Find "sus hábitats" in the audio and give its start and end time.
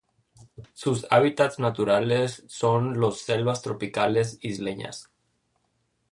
0.73-1.59